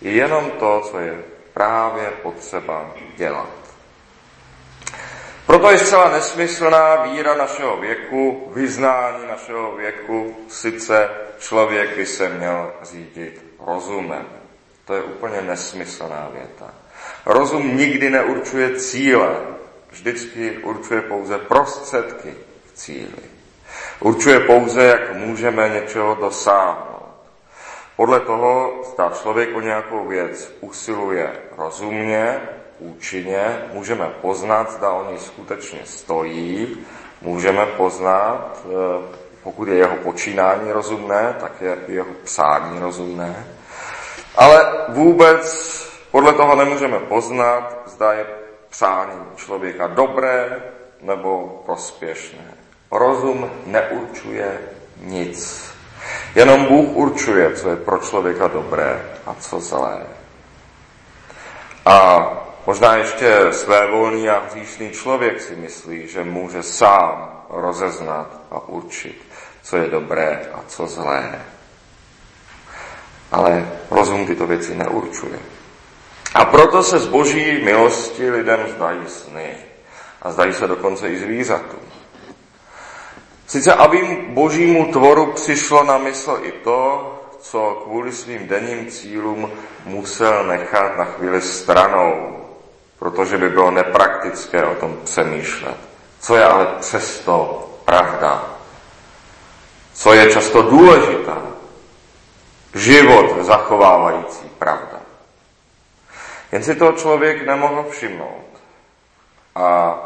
Je 0.01 0.13
jenom 0.13 0.51
to, 0.51 0.83
co 0.91 0.99
je 0.99 1.25
právě 1.55 2.11
potřeba 2.23 2.91
dělat. 3.17 3.66
Proto 5.47 5.71
je 5.71 5.79
zcela 5.79 6.11
nesmyslná 6.11 6.97
víra 6.97 7.35
našeho 7.35 7.77
věku, 7.77 8.53
vyznání 8.55 9.27
našeho 9.29 9.77
věku, 9.77 10.37
sice 10.49 11.11
člověk 11.39 11.97
by 11.97 12.07
se 12.07 12.29
měl 12.29 12.73
řídit 12.83 13.45
rozumem. 13.67 14.27
To 14.85 14.95
je 14.95 15.03
úplně 15.03 15.43
nesmyslná 15.43 16.29
věta. 16.33 16.75
Rozum 17.27 17.77
nikdy 17.77 18.11
neurčuje 18.11 18.77
cíle, 18.77 19.37
vždycky 19.91 20.59
určuje 20.59 21.01
pouze 21.01 21.39
prostředky 21.39 22.35
k 22.69 22.73
cíli. 22.75 23.23
Určuje 24.01 24.41
pouze, 24.41 24.85
jak 24.85 25.15
můžeme 25.15 25.69
něčeho 25.69 26.15
dosáhnout. 26.15 27.07
Podle 27.97 28.21
toho, 28.21 28.83
zda 28.93 29.13
člověk 29.23 29.57
o 29.57 29.61
nějakou 29.61 30.07
věc 30.07 30.53
usiluje 30.61 31.33
rozumně, 31.57 32.41
účinně, 32.79 33.63
můžeme 33.73 34.07
poznat, 34.21 34.73
zda 34.73 34.91
o 34.93 35.13
ní 35.13 35.19
skutečně 35.19 35.81
stojí, 35.85 36.77
můžeme 37.23 37.67
poznat, 37.67 38.59
eh, 38.65 39.17
pokud 39.43 39.69
je 39.69 39.75
jeho 39.75 39.97
počínání 39.97 40.73
rozumné, 40.73 41.37
tak 41.41 41.53
je 41.61 41.79
jeho 41.89 42.13
psání 42.25 42.81
rozumné. 42.81 43.47
Ale 44.37 44.73
vůbec 44.89 45.77
podle 46.11 46.33
toho 46.33 46.57
nemůžeme 46.57 46.99
poznat, 46.99 47.83
zda 47.87 48.13
je 48.13 48.27
přání 48.71 49.21
člověka 49.37 49.87
dobré 49.87 50.63
nebo 51.03 51.63
prospěšné. 51.67 52.55
Rozum 52.91 53.51
neurčuje 53.67 54.59
nic. 55.01 55.71
Jenom 56.35 56.65
Bůh 56.65 56.97
určuje, 56.97 57.53
co 57.53 57.71
je 57.71 57.77
pro 57.77 57.99
člověka 57.99 58.49
dobré 58.49 59.03
a 59.27 59.35
co 59.35 59.61
zlé. 59.61 60.07
A 61.87 62.46
možná 62.67 62.97
ještě 62.97 63.39
svévolný 63.51 64.29
a 64.29 64.43
hříšný 64.51 64.91
člověk 64.91 65.41
si 65.41 65.57
myslí, 65.57 66.09
že 66.09 66.25
může 66.25 66.63
sám 66.63 67.45
rozeznat 67.51 68.41
a 68.51 68.69
určit, 68.69 69.27
co 69.63 69.77
je 69.77 69.89
dobré 69.89 70.51
a 70.53 70.61
co 70.67 70.87
zlé. 70.87 71.43
Ale 73.33 73.73
rozum 73.91 74.27
tyto 74.27 74.47
věci 74.47 74.75
neurčuje. 74.75 75.39
A 76.35 76.45
proto 76.45 76.83
se 76.83 76.99
z 76.99 77.07
boží 77.07 77.65
milosti 77.65 78.31
lidem 78.31 78.61
zdají 78.77 79.01
sny. 79.07 79.57
A 80.23 80.33
zdají 80.33 80.53
se 80.53 80.67
dokonce 80.67 81.09
i 81.09 81.19
zvířatům. 81.19 81.81
Sice 83.47 83.75
aby 83.75 84.27
božímu 84.29 84.93
tvoru 84.93 85.33
přišlo 85.33 85.85
na 85.85 85.99
mysl 85.99 86.39
i 86.43 86.53
to, 86.53 87.13
co 87.41 87.83
kvůli 87.85 88.13
svým 88.13 88.49
denním 88.49 88.87
cílům 88.87 89.51
musel 89.85 90.45
nechat 90.45 90.99
na 90.99 91.05
chvíli 91.05 91.43
stranou, 91.43 92.46
protože 92.99 93.39
by 93.39 93.49
bylo 93.49 93.71
nepraktické 93.71 94.65
o 94.65 94.75
tom 94.75 94.97
přemýšlet. 95.05 95.77
Co 96.21 96.37
je 96.37 96.45
ale 96.45 96.67
přesto 96.81 97.69
pravda? 97.85 98.45
Co 99.95 100.13
je 100.13 100.33
často 100.33 100.63
důležitá? 100.63 101.43
Život 102.75 103.45
zachovávající 103.45 104.49
pravda. 104.59 105.01
Jen 106.53 106.63
si 106.63 106.75
toho 106.75 106.93
člověk 106.93 107.47
nemohl 107.47 107.87
všimnout. 107.91 108.47
A 109.55 109.99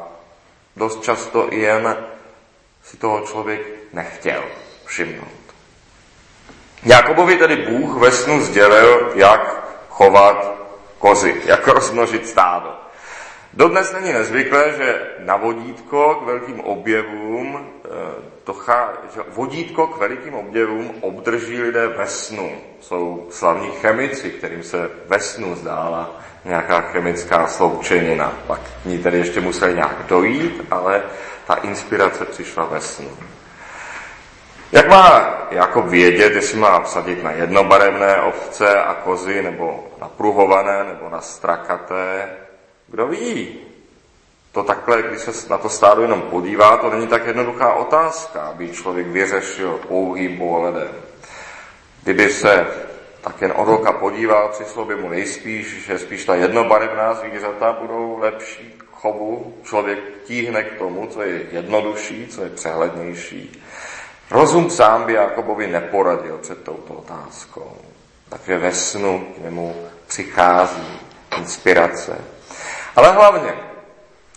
dost 0.76 1.02
často 1.02 1.48
jen 1.50 1.96
si 2.84 2.96
toho 2.96 3.20
člověk 3.20 3.60
nechtěl 3.92 4.42
všimnout. 4.84 5.40
Jakobovi 6.82 7.36
tedy 7.36 7.56
Bůh 7.56 7.96
ve 7.96 8.12
snu 8.12 8.40
sdělil, 8.40 9.12
jak 9.14 9.64
chovat 9.88 10.59
kozy, 11.00 11.42
jak 11.44 11.68
rozmnožit 11.68 12.28
stádo. 12.28 12.74
Dodnes 13.54 13.92
není 13.92 14.12
nezvyklé, 14.12 14.72
že 14.76 15.06
na 15.18 15.36
vodítko 15.36 16.14
k 16.14 16.26
velkým 16.26 16.60
objevům, 16.60 17.66
eh, 17.84 17.88
to 18.44 18.52
chá, 18.52 18.92
že 19.14 19.20
vodítko 19.28 19.86
k 19.86 19.96
velikým 19.96 20.34
objevům 20.34 20.90
obdrží 21.00 21.62
lidé 21.62 21.88
ve 21.88 22.06
snu. 22.06 22.52
Jsou 22.80 23.26
slavní 23.30 23.70
chemici, 23.70 24.30
kterým 24.30 24.62
se 24.62 24.90
ve 25.06 25.20
snu 25.20 25.54
zdála 25.54 26.20
nějaká 26.44 26.80
chemická 26.80 27.46
sloučenina. 27.46 28.32
Pak 28.46 28.60
k 28.82 28.84
ní 28.84 28.98
tedy 28.98 29.18
ještě 29.18 29.40
museli 29.40 29.74
nějak 29.74 29.96
dojít, 30.08 30.66
ale 30.70 31.02
ta 31.46 31.54
inspirace 31.54 32.24
přišla 32.24 32.64
ve 32.64 32.80
snu. 32.80 33.10
Jak 34.72 34.88
má 34.88 35.39
jako 35.50 35.82
vědět, 35.82 36.34
jestli 36.34 36.58
má 36.58 36.80
vsadit 36.80 37.22
na 37.22 37.32
jednobarevné 37.32 38.20
ovce 38.20 38.82
a 38.82 38.94
kozy, 38.94 39.42
nebo 39.42 39.84
na 40.00 40.08
pruhované, 40.08 40.84
nebo 40.84 41.08
na 41.08 41.20
strakaté? 41.20 42.30
Kdo 42.86 43.06
ví? 43.06 43.58
To 44.52 44.62
takhle, 44.62 45.02
když 45.02 45.20
se 45.20 45.48
na 45.48 45.58
to 45.58 45.68
stádo 45.68 46.02
jenom 46.02 46.22
podívá, 46.22 46.76
to 46.76 46.90
není 46.90 47.06
tak 47.06 47.26
jednoduchá 47.26 47.74
otázka, 47.74 48.42
aby 48.42 48.70
člověk 48.70 49.06
vyřešil 49.06 49.80
pouhým 49.88 50.38
pohledem. 50.38 50.90
Kdyby 52.02 52.30
se 52.30 52.66
tak 53.20 53.42
jen 53.42 53.52
od 53.56 53.68
oka 53.68 53.92
podíval, 53.92 54.48
přišlo 54.48 54.84
by 54.84 54.96
mu 54.96 55.08
nejspíš, 55.08 55.86
že 55.86 55.98
spíš 55.98 56.24
ta 56.24 56.34
jednobarevná 56.34 57.14
zvířata 57.14 57.76
budou 57.80 58.18
lepší 58.18 58.74
chovu. 58.92 59.54
Člověk 59.64 59.98
tíhne 60.24 60.64
k 60.64 60.78
tomu, 60.78 61.06
co 61.06 61.22
je 61.22 61.46
jednodušší, 61.52 62.26
co 62.26 62.42
je 62.42 62.50
přehlednější. 62.50 63.62
Rozum 64.30 64.70
sám 64.70 65.04
by 65.04 65.12
Jakobovi 65.12 65.66
neporadil 65.66 66.38
před 66.38 66.64
touto 66.64 66.94
otázkou. 66.94 67.76
Takže 68.28 68.58
ve 68.58 68.72
snu 68.72 69.26
k 69.36 69.42
němu 69.44 69.76
přichází 70.06 71.00
inspirace. 71.38 72.18
Ale 72.96 73.12
hlavně 73.12 73.52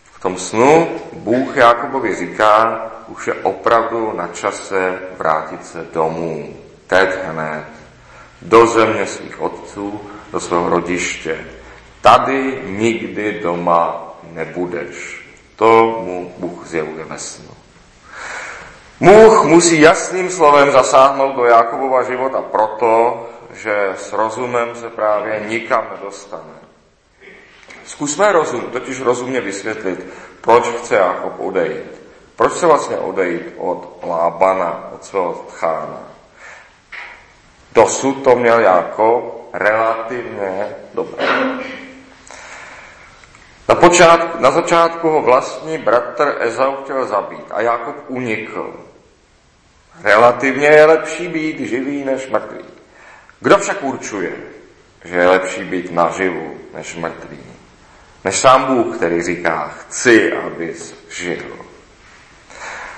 v 0.04 0.22
tom 0.22 0.38
snu 0.38 1.00
Bůh 1.14 1.58
Jakobovi 1.58 2.16
říká, 2.16 2.82
už 3.08 3.28
je 3.28 3.34
opravdu 3.34 4.14
na 4.16 4.28
čase 4.28 5.00
vrátit 5.18 5.66
se 5.66 5.88
domů. 5.94 6.58
Teď 6.88 7.10
hned 7.26 7.66
do 8.42 8.68
země 8.68 9.08
svých 9.08 9.42
otců, 9.42 10.02
do 10.32 10.40
svého 10.40 10.70
rodiště. 10.70 11.46
Tady 12.02 12.62
nikdy 12.66 13.40
doma 13.44 14.14
nebudeš. 14.32 15.26
To 15.56 16.02
mu 16.06 16.34
Bůh 16.38 16.68
zjevuje 16.68 17.06
ve 17.06 17.20
snu. 17.20 17.53
Bůh 19.04 19.44
musí 19.46 19.82
jasným 19.82 20.30
slovem 20.30 20.72
zasáhnout 20.72 21.36
do 21.36 21.46
Jakobova 21.46 22.04
života 22.04 22.42
proto, 22.42 23.26
že 23.54 23.90
s 23.96 24.14
rozumem 24.14 24.76
se 24.76 24.90
právě 24.90 25.44
nikam 25.48 25.88
nedostane. 25.92 26.54
Zkusme 27.86 28.32
rozum, 28.32 28.62
totiž 28.62 29.02
rozumně 29.02 29.42
vysvětlit, 29.42 30.06
proč 30.42 30.68
chce 30.68 30.96
Jakob 30.96 31.34
odejít. 31.40 32.02
Proč 32.36 32.54
se 32.54 32.66
vlastně 32.66 32.98
odejít 32.98 33.54
od 33.58 34.00
Lábana, 34.08 34.90
od 34.94 35.06
svého 35.06 35.46
tchána? 35.48 36.00
Dosud 37.76 38.24
to 38.24 38.36
měl 38.36 38.60
Jakob 38.60 39.50
relativně 39.54 40.76
dobré. 40.94 41.28
Na, 43.70 43.76
počátku, 43.76 44.42
na 44.42 44.52
začátku 44.52 45.10
ho 45.10 45.22
vlastní 45.22 45.78
bratr 45.78 46.36
Ezau 46.40 46.76
chtěl 46.84 47.06
zabít 47.06 47.46
a 47.52 47.62
Jakob 47.62 47.96
unikl. 48.08 48.74
Relativně 50.02 50.68
je 50.68 50.86
lepší 50.86 51.28
být 51.28 51.60
živý 51.60 52.04
než 52.04 52.30
mrtvý. 52.30 52.66
Kdo 53.40 53.58
však 53.58 53.84
určuje, 53.84 54.34
že 55.04 55.16
je 55.16 55.28
lepší 55.28 55.64
být 55.64 55.92
naživu 55.92 56.58
než 56.74 56.96
mrtvý? 56.96 57.40
Než 58.24 58.40
sám 58.40 58.64
Bůh, 58.66 58.96
který 58.96 59.24
říká, 59.24 59.72
chci, 59.80 60.34
abys 60.34 60.96
žil. 61.10 61.44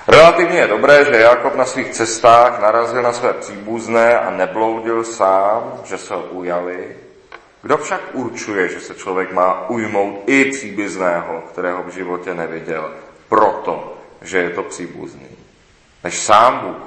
Relativně 0.08 0.58
je 0.58 0.66
dobré, 0.66 1.04
že 1.04 1.16
Jakob 1.16 1.54
na 1.54 1.64
svých 1.64 1.90
cestách 1.90 2.60
narazil 2.60 3.02
na 3.02 3.12
své 3.12 3.32
příbuzné 3.32 4.18
a 4.18 4.30
nebloudil 4.30 5.04
sám, 5.04 5.80
že 5.84 5.98
se 5.98 6.14
ho 6.14 6.22
ujali. 6.22 6.96
Kdo 7.62 7.76
však 7.76 8.00
určuje, 8.12 8.68
že 8.68 8.80
se 8.80 8.94
člověk 8.94 9.32
má 9.32 9.70
ujmout 9.70 10.22
i 10.26 10.44
příbuzného, 10.44 11.42
kterého 11.50 11.82
v 11.82 11.88
životě 11.88 12.34
neviděl, 12.34 12.90
proto, 13.28 13.98
že 14.22 14.38
je 14.38 14.50
to 14.50 14.62
příbuzný? 14.62 15.35
Než 16.06 16.18
sám 16.18 16.58
Bůh. 16.58 16.86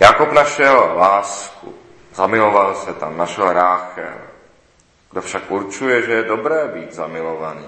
Jakob 0.00 0.32
našel 0.32 0.92
lásku, 0.96 1.74
zamiloval 2.14 2.74
se 2.74 2.94
tam, 2.94 3.16
našel 3.16 3.52
Ráchel. 3.52 4.16
Kdo 5.10 5.20
však 5.20 5.50
určuje, 5.50 6.02
že 6.02 6.12
je 6.12 6.22
dobré 6.22 6.68
být 6.68 6.92
zamilovaný? 6.94 7.66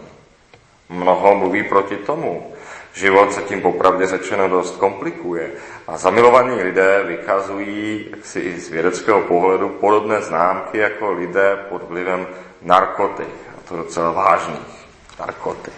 Mnoho 0.88 1.34
mluví 1.34 1.62
proti 1.62 1.96
tomu. 1.96 2.52
Život 2.92 3.32
se 3.32 3.42
tím 3.42 3.62
popravdě 3.62 4.06
řečeno 4.06 4.48
dost 4.48 4.76
komplikuje 4.76 5.50
a 5.86 5.96
zamilovaní 5.96 6.62
lidé 6.62 7.02
vykazují 7.04 8.14
si 8.22 8.40
i 8.40 8.60
z 8.60 8.68
vědeckého 8.68 9.20
pohledu 9.20 9.68
podobné 9.68 10.22
známky 10.22 10.78
jako 10.78 11.12
lidé 11.12 11.56
pod 11.68 11.82
vlivem 11.82 12.26
narkotik, 12.62 13.34
a 13.58 13.68
to 13.68 13.76
docela 13.76 14.10
vážných 14.10 14.86
narkotik. 15.20 15.74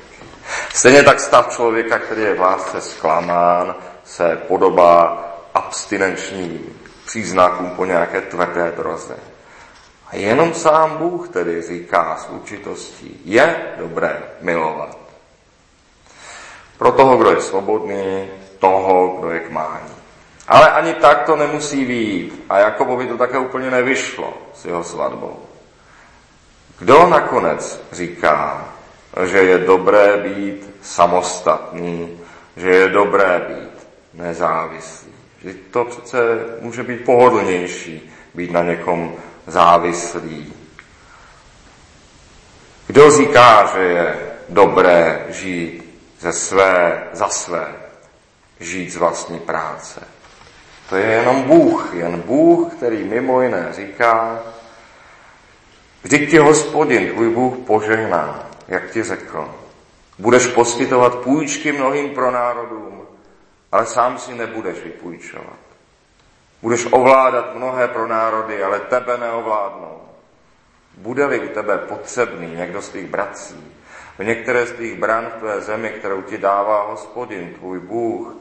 Stejně 0.74 1.02
tak 1.02 1.20
stav 1.20 1.48
člověka, 1.48 1.98
který 1.98 2.22
je 2.22 2.34
v 2.34 2.40
lásce 2.40 2.80
zklamán, 2.80 3.74
se 4.04 4.42
podobá 4.48 5.24
abstinenčním 5.54 6.80
příznakům 7.06 7.70
po 7.70 7.84
nějaké 7.84 8.20
tvrdé 8.20 8.72
droze. 8.76 9.16
A 10.10 10.16
jenom 10.16 10.54
sám 10.54 10.96
Bůh 10.96 11.28
tedy 11.28 11.62
říká 11.62 12.16
s 12.16 12.28
určitostí, 12.28 13.20
je 13.24 13.56
dobré 13.78 14.22
milovat. 14.40 14.98
Pro 16.78 16.92
toho, 16.92 17.16
kdo 17.16 17.30
je 17.30 17.40
svobodný, 17.40 18.28
toho, 18.58 19.16
kdo 19.18 19.30
je 19.30 19.40
k 19.40 19.50
mání. 19.50 19.94
Ale 20.48 20.70
ani 20.70 20.94
tak 20.94 21.22
to 21.22 21.36
nemusí 21.36 21.84
být. 21.84 22.44
A 22.48 22.58
Jakobovi 22.58 23.06
to 23.06 23.16
také 23.16 23.38
úplně 23.38 23.70
nevyšlo 23.70 24.34
s 24.54 24.64
jeho 24.64 24.84
svatbou. 24.84 25.38
Kdo 26.78 27.08
nakonec 27.08 27.82
říká, 27.92 28.68
že 29.24 29.38
je 29.38 29.58
dobré 29.58 30.16
být 30.16 30.70
samostatný, 30.82 32.20
že 32.56 32.70
je 32.70 32.88
dobré 32.88 33.46
být 33.48 33.73
nezávislý? 34.14 35.12
Že 35.44 35.54
to 35.54 35.84
přece 35.84 36.18
může 36.60 36.82
být 36.82 37.04
pohodlnější, 37.04 38.10
být 38.34 38.50
na 38.50 38.62
někom 38.62 39.14
závislý. 39.46 40.52
Kdo 42.86 43.10
říká, 43.10 43.70
že 43.74 43.80
je 43.80 44.16
dobré 44.48 45.26
žít 45.28 45.84
ze 46.20 46.32
své, 46.32 47.02
za 47.12 47.28
své, 47.28 47.66
žít 48.60 48.90
z 48.90 48.96
vlastní 48.96 49.38
práce? 49.38 50.00
To 50.88 50.96
je 50.96 51.06
jenom 51.06 51.42
Bůh, 51.42 51.90
jen 51.94 52.20
Bůh, 52.20 52.74
který 52.74 53.04
mimo 53.04 53.42
jiné 53.42 53.68
říká, 53.72 54.42
vždyť 56.02 56.30
ti 56.30 56.38
hospodin, 56.38 57.08
tvůj 57.08 57.30
Bůh 57.30 57.56
požehná, 57.66 58.48
jak 58.68 58.90
ti 58.90 59.02
řekl. 59.02 59.54
Budeš 60.18 60.46
poskytovat 60.46 61.14
půjčky 61.14 61.72
mnohým 61.72 62.10
pro 62.10 62.30
národům, 62.30 63.03
ale 63.74 63.86
sám 63.86 64.18
si 64.18 64.34
nebudeš 64.34 64.78
vypůjčovat. 64.84 65.58
Budeš 66.62 66.86
ovládat 66.90 67.54
mnohé 67.54 67.88
pro 67.88 68.08
národy, 68.08 68.62
ale 68.62 68.80
tebe 68.80 69.18
neovládnou. 69.18 70.02
Bude-li 70.96 71.40
u 71.40 71.48
tebe 71.48 71.78
potřebný 71.78 72.56
někdo 72.56 72.82
z 72.82 72.88
těch 72.88 73.06
bratří, 73.06 73.74
v 74.18 74.24
některé 74.24 74.66
z 74.66 74.72
těch 74.72 74.98
bran 74.98 75.26
v 75.26 75.38
tvé 75.38 75.60
zemi, 75.60 75.88
kterou 75.88 76.22
ti 76.22 76.38
dává 76.38 76.82
hospodin, 76.82 77.54
tvůj 77.54 77.80
Bůh, 77.80 78.34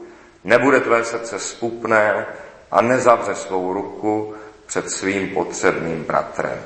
nebude 0.44 0.80
tvé 0.80 1.04
srdce 1.04 1.38
skupné 1.38 2.26
a 2.70 2.80
nezavře 2.80 3.34
svou 3.34 3.72
ruku 3.72 4.34
před 4.66 4.90
svým 4.90 5.28
potřebným 5.28 6.04
bratrem. 6.04 6.62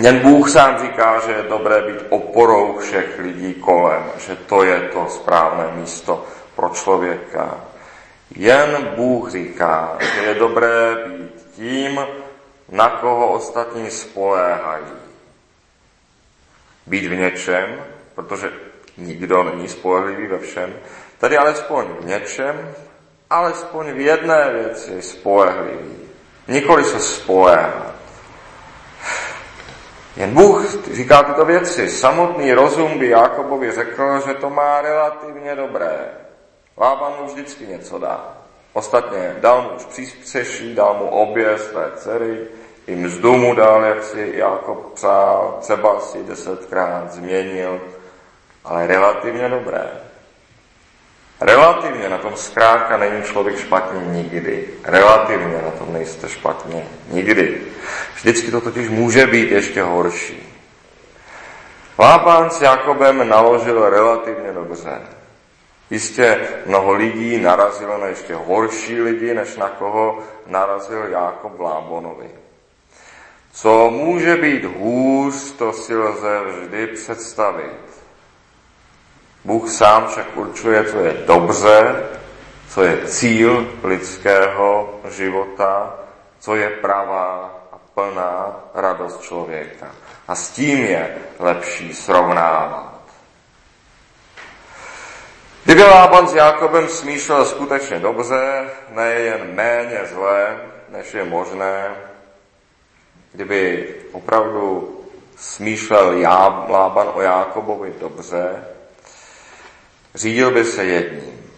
Jen 0.00 0.18
Bůh 0.18 0.50
sám 0.50 0.78
říká, 0.78 1.20
že 1.20 1.32
je 1.32 1.42
dobré 1.42 1.82
být 1.82 2.06
oporou 2.08 2.78
všech 2.78 3.18
lidí 3.18 3.54
kolem, 3.54 4.02
že 4.18 4.36
to 4.36 4.64
je 4.64 4.80
to 4.80 5.06
správné 5.08 5.72
místo 5.74 6.24
pro 6.56 6.68
člověka. 6.68 7.64
Jen 8.36 8.88
Bůh 8.96 9.30
říká, 9.30 9.98
že 10.00 10.20
je 10.20 10.34
dobré 10.34 10.96
být 11.08 11.46
tím, 11.56 12.00
na 12.68 12.88
koho 12.88 13.32
ostatní 13.32 13.90
spoléhají. 13.90 14.92
Být 16.86 17.06
v 17.06 17.16
něčem, 17.16 17.84
protože 18.14 18.52
nikdo 18.96 19.42
není 19.42 19.68
spolehlivý 19.68 20.26
ve 20.26 20.38
všem, 20.38 20.74
tedy 21.18 21.36
alespoň 21.36 21.86
v 22.00 22.04
něčem, 22.04 22.74
alespoň 23.30 23.92
v 23.92 24.00
jedné 24.00 24.50
věci 24.52 25.02
spolehlivý. 25.02 25.96
Nikoli 26.48 26.84
se 26.84 27.00
spoléhat. 27.00 27.94
Jen 30.16 30.34
Bůh 30.34 30.64
říká 30.92 31.22
tyto 31.22 31.44
věci. 31.44 31.90
Samotný 31.90 32.52
rozum 32.52 32.98
by 32.98 33.08
Jakobovi 33.08 33.72
řekl, 33.72 34.22
že 34.26 34.34
to 34.34 34.50
má 34.50 34.80
relativně 34.80 35.56
dobré. 35.56 36.23
Lában 36.78 37.12
mu 37.20 37.26
vždycky 37.26 37.66
něco 37.66 37.98
dá. 37.98 38.24
Ostatně 38.72 39.36
dal 39.40 39.62
mu 39.62 39.68
už 39.68 39.84
přístřeší, 39.84 40.74
dal 40.74 40.94
mu 40.94 41.06
obě 41.06 41.58
své 41.58 41.90
dcery, 41.96 42.46
i 42.86 42.96
mzdu 42.96 43.36
mu 43.36 43.54
dal, 43.54 43.84
jak 43.84 44.04
si 44.04 44.32
Jakob 44.34 44.92
přál, 44.94 45.58
třeba 45.60 46.00
si 46.00 46.24
desetkrát 46.24 47.12
změnil, 47.12 47.80
ale 48.64 48.86
relativně 48.86 49.48
dobré. 49.48 49.90
Relativně 51.40 52.08
na 52.08 52.18
tom 52.18 52.36
zkrátka 52.36 52.96
není 52.96 53.22
člověk 53.22 53.58
špatně 53.58 54.00
nikdy. 54.00 54.68
Relativně 54.84 55.62
na 55.62 55.70
tom 55.70 55.92
nejste 55.92 56.28
špatně 56.28 56.86
nikdy. 57.10 57.62
Vždycky 58.14 58.50
to 58.50 58.60
totiž 58.60 58.88
může 58.88 59.26
být 59.26 59.50
ještě 59.50 59.82
horší. 59.82 60.60
Lápán 61.98 62.50
s 62.50 62.62
Jakobem 62.62 63.28
naložil 63.28 63.90
relativně 63.90 64.52
dobře. 64.52 65.00
Jistě 65.90 66.48
mnoho 66.66 66.92
lidí 66.92 67.40
narazilo 67.40 67.98
na 67.98 68.06
ještě 68.06 68.34
horší 68.34 69.00
lidi, 69.00 69.34
než 69.34 69.56
na 69.56 69.68
koho 69.68 70.18
narazil 70.46 71.04
Jákob 71.04 71.60
Lábonovi. 71.60 72.30
Co 73.52 73.90
může 73.90 74.36
být 74.36 74.64
hůř, 74.64 75.52
to 75.52 75.72
si 75.72 75.96
lze 75.96 76.40
vždy 76.44 76.86
představit. 76.86 78.02
Bůh 79.44 79.70
sám 79.70 80.06
však 80.06 80.36
určuje, 80.36 80.84
co 80.84 80.98
je 80.98 81.12
dobře, 81.12 82.04
co 82.68 82.82
je 82.82 83.06
cíl 83.06 83.68
lidského 83.82 85.00
života, 85.08 85.94
co 86.38 86.54
je 86.54 86.70
pravá 86.70 87.60
a 87.72 87.78
plná 87.94 88.60
radost 88.74 89.22
člověka. 89.22 89.86
A 90.28 90.34
s 90.34 90.50
tím 90.50 90.78
je 90.78 91.16
lepší 91.38 91.94
srovnávat. 91.94 92.93
Kdyby 95.64 95.82
Lában 95.82 96.28
s 96.28 96.34
Jakobem 96.34 96.88
smýšlel 96.88 97.44
skutečně 97.44 97.98
dobře, 97.98 98.64
nejen 98.90 99.54
méně 99.54 100.00
zlé, 100.14 100.56
než 100.88 101.14
je 101.14 101.24
možné, 101.24 101.94
kdyby 103.32 103.88
opravdu 104.12 104.90
smýšlel 105.36 106.12
Já, 106.12 106.66
Lában 106.68 107.10
o 107.14 107.20
Jákobovi 107.20 107.94
dobře, 108.00 108.64
řídil 110.14 110.50
by 110.50 110.64
se 110.64 110.84
jedním. 110.84 111.50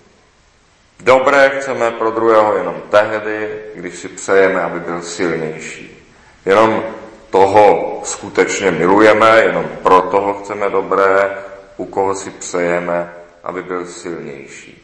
Dobré 1.01 1.51
chceme 1.51 1.90
pro 1.90 2.11
druhého 2.11 2.57
jenom 2.57 2.83
tehdy, 2.90 3.62
když 3.75 3.95
si 3.99 4.09
přejeme, 4.09 4.62
aby 4.62 4.81
byl 4.81 5.03
silnější. 5.03 6.12
Jenom 6.45 6.83
toho 7.31 8.01
skutečně 8.05 8.71
milujeme, 8.71 9.40
jenom 9.40 9.64
pro 9.83 10.03
toho 10.03 10.35
chceme 10.35 10.71
dobré, 10.71 11.38
u 11.77 11.85
koho 11.85 12.14
si 12.14 12.31
přejeme, 12.31 13.12
aby 13.46 13.62
byl 13.62 13.87
silnější. 13.87 14.82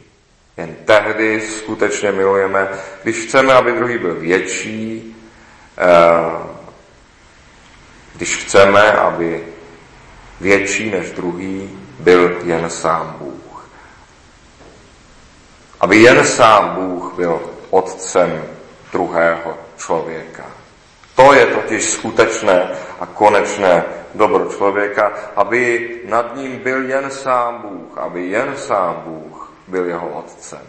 Jen 0.56 0.76
tehdy 0.84 1.40
skutečně 1.40 2.12
milujeme, 2.12 2.68
když 3.02 3.16
chceme, 3.16 3.52
aby 3.52 3.72
druhý 3.72 3.98
byl 3.98 4.14
větší, 4.14 5.16
eh, 5.78 6.46
když 8.14 8.36
chceme, 8.36 8.92
aby 8.92 9.44
větší 10.40 10.90
než 10.90 11.10
druhý 11.10 11.78
byl 11.98 12.38
jen 12.44 12.70
sám 12.70 13.16
Bůh. 13.18 13.68
Aby 15.80 15.96
jen 15.96 16.24
sám 16.24 16.68
Bůh 16.74 17.12
byl 17.16 17.40
otcem 17.70 18.44
druhého 18.92 19.58
člověka. 19.76 20.46
To 21.14 21.32
je 21.32 21.46
totiž 21.46 21.84
skutečné 21.84 22.70
a 23.00 23.06
konečné 23.06 23.84
dobro 24.14 24.48
člověka, 24.48 25.12
aby 25.36 25.90
nad 26.04 26.36
ním 26.36 26.58
byl 26.58 26.88
jen 26.88 27.10
sám 27.10 27.58
Bůh, 27.62 27.98
aby 27.98 28.26
jen 28.26 28.56
sám 28.56 29.02
Bůh 29.04 29.52
byl 29.68 29.84
jeho 29.84 30.08
otcem. 30.08 30.62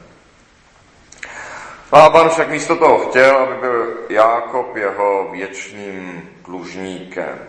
Lában 1.93 2.29
však 2.29 2.49
místo 2.49 2.75
toho 2.75 2.99
chtěl, 2.99 3.37
aby 3.37 3.55
byl 3.55 3.97
Jákob 4.09 4.75
jeho 4.75 5.27
věčným 5.31 6.29
dlužníkem. 6.45 7.39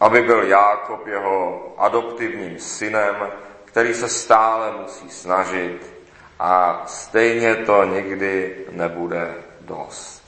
Aby 0.00 0.22
byl 0.22 0.42
Jákob 0.42 1.06
jeho 1.06 1.74
adoptivním 1.78 2.58
synem, 2.58 3.16
který 3.64 3.94
se 3.94 4.08
stále 4.08 4.72
musí 4.80 5.10
snažit 5.10 5.92
a 6.38 6.82
stejně 6.86 7.54
to 7.56 7.84
nikdy 7.84 8.56
nebude 8.70 9.34
dost. 9.60 10.22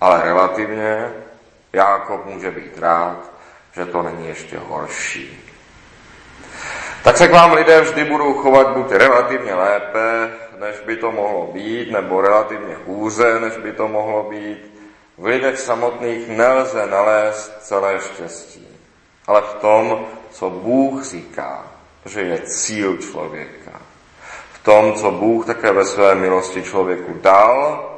Ale 0.00 0.22
relativně 0.22 1.12
Jákob 1.72 2.26
může 2.26 2.50
být 2.50 2.78
rád, 2.78 3.31
že 3.72 3.86
to 3.86 4.02
není 4.02 4.28
ještě 4.28 4.58
horší. 4.58 5.52
Tak 7.04 7.16
se 7.16 7.28
k 7.28 7.32
vám 7.32 7.52
lidé 7.52 7.80
vždy 7.80 8.04
budou 8.04 8.34
chovat 8.34 8.68
buď 8.76 8.90
relativně 8.90 9.54
lépe, 9.54 10.32
než 10.58 10.76
by 10.86 10.96
to 10.96 11.12
mohlo 11.12 11.46
být, 11.46 11.90
nebo 11.90 12.20
relativně 12.20 12.76
hůře, 12.86 13.40
než 13.40 13.56
by 13.56 13.72
to 13.72 13.88
mohlo 13.88 14.22
být. 14.22 14.72
V 15.18 15.24
lidech 15.24 15.58
samotných 15.58 16.28
nelze 16.28 16.86
nalézt 16.86 17.52
celé 17.60 18.00
štěstí, 18.00 18.68
ale 19.26 19.40
v 19.40 19.54
tom, 19.54 20.06
co 20.30 20.50
Bůh 20.50 21.04
říká, 21.04 21.66
že 22.04 22.20
je 22.20 22.40
cíl 22.40 22.96
člověka. 22.96 23.80
v 24.52 24.64
tom, 24.64 24.94
co 24.94 25.10
Bůh 25.10 25.46
také 25.46 25.72
ve 25.72 25.84
své 25.84 26.14
milosti 26.14 26.62
člověku 26.62 27.12
dal, 27.20 27.88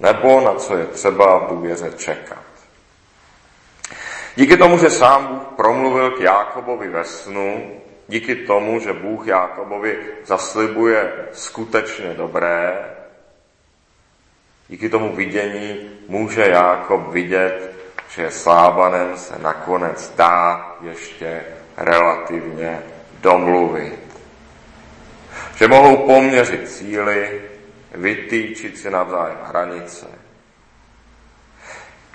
nebo 0.00 0.40
na 0.40 0.54
co 0.54 0.76
je 0.76 0.86
třeba 0.86 1.38
v 1.38 1.48
důvěře 1.48 1.92
čekat. 1.96 2.49
Díky 4.40 4.56
tomu, 4.56 4.78
že 4.78 4.90
sám 4.90 5.26
Bůh 5.26 5.42
promluvil 5.56 6.10
k 6.10 6.20
Jákobovi 6.20 6.88
ve 6.88 7.04
snu, 7.04 7.70
díky 8.08 8.34
tomu, 8.36 8.80
že 8.80 8.92
Bůh 8.92 9.26
Jákobovi 9.26 9.98
zaslibuje 10.24 11.12
skutečně 11.32 12.14
dobré, 12.14 12.84
díky 14.68 14.88
tomu 14.88 15.16
vidění 15.16 15.90
může 16.08 16.42
Jákob 16.42 17.12
vidět, 17.12 17.70
že 18.08 18.30
s 18.30 18.46
Lábanem 18.46 19.16
se 19.16 19.38
nakonec 19.38 20.14
dá 20.16 20.76
ještě 20.82 21.44
relativně 21.76 22.82
domluvit. 23.20 24.00
Že 25.56 25.68
mohou 25.68 25.96
poměřit 25.96 26.70
síly, 26.70 27.42
vytýčit 27.94 28.78
si 28.78 28.90
navzájem 28.90 29.38
hranice. 29.42 30.19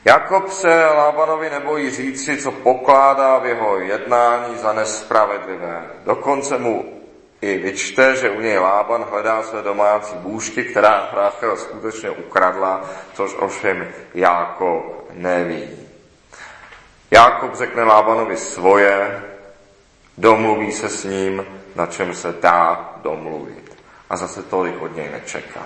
Jakob 0.06 0.50
se 0.50 0.86
Lábanovi 0.86 1.50
nebojí 1.50 1.90
říci, 1.90 2.38
co 2.38 2.52
pokládá 2.52 3.38
v 3.38 3.46
jeho 3.46 3.80
jednání 3.80 4.58
za 4.58 4.74
nespravedlivé. 4.74 5.90
Dokonce 6.06 6.58
mu 6.58 7.02
i 7.42 7.58
vyčte, 7.58 8.16
že 8.16 8.30
u 8.30 8.40
něj 8.40 8.58
Lában 8.58 9.06
hledá 9.10 9.44
své 9.44 9.62
domácí 9.62 10.16
bůžky, 10.16 10.64
která 10.64 11.10
Rachel 11.14 11.58
skutečně 11.58 12.10
ukradla, 12.10 12.82
což 13.14 13.36
ovšem 13.40 13.88
Jákob 14.14 15.06
neví. 15.14 15.70
Jákob 17.12 17.56
řekne 17.56 17.84
Lábanovi 17.84 18.38
svoje, 18.38 19.24
domluví 20.18 20.72
se 20.72 20.90
s 20.90 21.04
ním, 21.04 21.46
na 21.76 21.86
čem 21.86 22.14
se 22.14 22.36
dá 22.42 22.94
domluvit. 23.02 23.78
A 24.10 24.18
zase 24.18 24.44
tolik 24.44 24.82
od 24.82 24.96
něj 24.96 25.10
nečeká. 25.10 25.66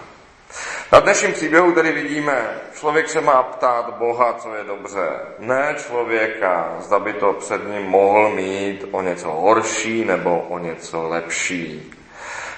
Na 0.92 1.00
dnešním 1.00 1.34
příběhu 1.34 1.72
tedy 1.72 1.92
vidíme, 1.92 2.50
člověk 2.76 3.10
se 3.10 3.22
má 3.22 3.44
ptát 3.44 3.94
Boha, 3.98 4.34
co 4.34 4.56
je 4.56 4.64
dobře. 4.64 5.10
Ne 5.40 5.76
člověka, 5.78 6.76
zda 6.80 7.00
by 7.00 7.14
to 7.14 7.34
před 7.34 7.62
ním 7.68 7.84
mohl 7.84 8.30
mít 8.30 8.86
o 8.92 9.02
něco 9.02 9.28
horší 9.28 10.06
nebo 10.06 10.40
o 10.40 10.60
něco 10.60 11.08
lepší. 11.08 11.94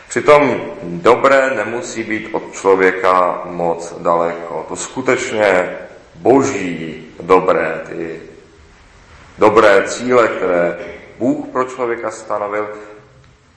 Přitom 0.09 0.61
dobré 0.83 1.55
nemusí 1.55 2.03
být 2.03 2.29
od 2.31 2.53
člověka 2.53 3.41
moc 3.45 3.93
daleko. 3.99 4.65
To 4.69 4.75
skutečně 4.75 5.77
boží 6.15 7.07
dobré, 7.19 7.81
ty 7.89 8.21
dobré 9.37 9.83
cíle, 9.87 10.27
které 10.27 10.79
Bůh 11.17 11.47
pro 11.47 11.63
člověka 11.63 12.11
stanovil, 12.11 12.69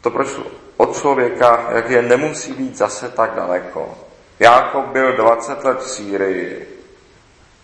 to 0.00 0.10
proč 0.10 0.28
od 0.76 1.00
člověka, 1.00 1.66
jak 1.70 1.90
je, 1.90 2.02
nemusí 2.02 2.52
být 2.52 2.76
zase 2.76 3.08
tak 3.08 3.34
daleko. 3.34 4.03
Jákob 4.40 4.86
byl 4.86 5.16
20 5.16 5.64
let 5.64 5.78
v 5.78 5.90
Sýrii, 5.90 6.68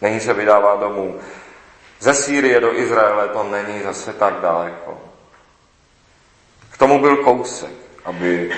není 0.00 0.20
se 0.20 0.32
vydává 0.32 0.76
domů. 0.76 1.20
Ze 2.00 2.14
Sýrie 2.14 2.60
do 2.60 2.74
Izraele 2.74 3.28
to 3.28 3.42
není 3.42 3.82
zase 3.82 4.12
tak 4.12 4.34
daleko. 4.40 4.98
K 6.70 6.78
tomu 6.78 7.00
byl 7.00 7.16
kousek, 7.16 7.72
aby 8.04 8.52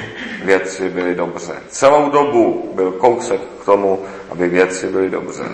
věci 0.44 0.88
byly 0.88 1.14
dobře. 1.14 1.62
Celou 1.68 2.11
dobu 2.11 2.72
byl 2.75 2.92
kousek 2.92 3.40
k 3.62 3.64
tomu, 3.64 4.07
aby 4.31 4.48
věci 4.48 4.87
byly 4.87 5.11
dobře. 5.11 5.44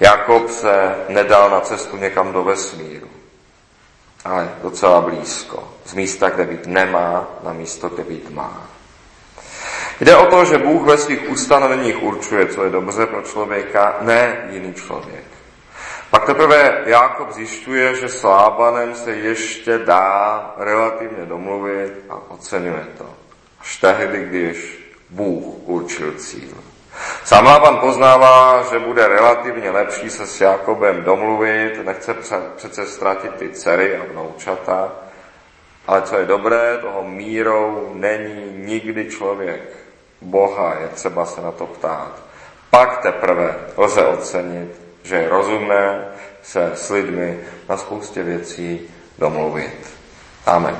Jakob 0.00 0.50
se 0.50 0.94
nedal 1.08 1.50
na 1.50 1.60
cestu 1.60 1.96
někam 1.96 2.32
do 2.32 2.44
vesmíru, 2.44 3.08
ale 4.24 4.54
docela 4.62 5.00
blízko. 5.00 5.72
Z 5.84 5.94
místa, 5.94 6.30
kde 6.30 6.44
být 6.44 6.66
nemá, 6.66 7.28
na 7.42 7.52
místo, 7.52 7.88
kde 7.88 8.04
být 8.04 8.30
má. 8.30 8.75
Jde 10.00 10.16
o 10.16 10.26
to, 10.26 10.44
že 10.44 10.58
Bůh 10.58 10.86
ve 10.86 10.98
svých 10.98 11.30
ustanoveních 11.30 12.02
určuje, 12.02 12.46
co 12.46 12.64
je 12.64 12.70
dobře 12.70 13.06
pro 13.06 13.22
člověka, 13.22 13.96
ne 14.00 14.48
jiný 14.50 14.74
člověk. 14.74 15.24
Pak 16.10 16.26
teprve 16.26 16.82
Jákob 16.86 17.30
zjišťuje, 17.32 17.94
že 17.94 18.08
s 18.08 18.22
Lábanem 18.22 18.94
se 18.94 19.10
ještě 19.10 19.78
dá 19.78 20.54
relativně 20.56 21.26
domluvit 21.26 21.92
a 22.08 22.14
oceňuje 22.28 22.86
to. 22.98 23.06
Až 23.60 23.76
tehdy, 23.76 24.24
když 24.24 24.78
Bůh 25.10 25.44
určil 25.64 26.12
cíl. 26.12 26.54
Sám 27.24 27.44
Lában 27.44 27.78
poznává, 27.78 28.62
že 28.70 28.78
bude 28.78 29.08
relativně 29.08 29.70
lepší 29.70 30.10
se 30.10 30.26
s 30.26 30.40
Jakobem 30.40 31.02
domluvit, 31.04 31.84
nechce 31.84 32.14
přece 32.56 32.86
ztratit 32.86 33.34
ty 33.34 33.48
dcery 33.50 33.96
a 33.96 34.04
vnoučata, 34.12 34.92
ale 35.86 36.02
co 36.02 36.16
je 36.16 36.26
dobré, 36.26 36.78
toho 36.78 37.04
mírou 37.04 37.90
není 37.94 38.52
nikdy 38.56 39.10
člověk. 39.10 39.85
Boha 40.20 40.74
je 40.80 40.88
třeba 40.88 41.26
se 41.26 41.40
na 41.40 41.52
to 41.52 41.66
ptát. 41.66 42.12
Pak 42.70 43.02
teprve 43.02 43.54
lze 43.76 44.06
ocenit, 44.06 44.80
že 45.02 45.16
je 45.16 45.28
rozumné 45.28 46.04
se 46.42 46.72
s 46.74 46.90
lidmi 46.90 47.40
na 47.68 47.76
spoustě 47.76 48.22
věcí 48.22 48.80
domluvit. 49.18 49.96
Amen. 50.46 50.76